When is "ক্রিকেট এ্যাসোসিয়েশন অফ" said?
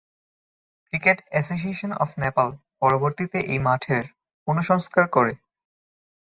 0.85-2.09